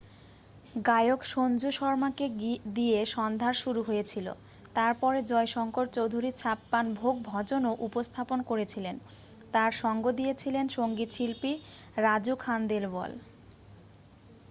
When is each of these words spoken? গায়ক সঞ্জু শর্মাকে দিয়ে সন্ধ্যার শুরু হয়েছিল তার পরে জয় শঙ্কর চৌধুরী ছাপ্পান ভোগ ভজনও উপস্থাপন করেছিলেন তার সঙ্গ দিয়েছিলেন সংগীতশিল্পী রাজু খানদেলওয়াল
গায়ক 0.85 1.21
সঞ্জু 1.25 1.69
শর্মাকে 1.71 2.25
দিয়ে 2.75 2.99
সন্ধ্যার 3.07 3.55
শুরু 3.55 3.81
হয়েছিল 3.83 4.27
তার 4.75 4.93
পরে 5.01 5.19
জয় 5.23 5.49
শঙ্কর 5.49 5.85
চৌধুরী 5.93 6.29
ছাপ্পান 6.35 6.85
ভোগ 6.93 7.15
ভজনও 7.25 7.73
উপস্থাপন 7.81 8.39
করেছিলেন 8.49 8.95
তার 9.53 9.71
সঙ্গ 9.81 10.03
দিয়েছিলেন 10.19 10.65
সংগীতশিল্পী 10.71 11.51
রাজু 11.97 12.33
খানদেলওয়াল 12.39 13.11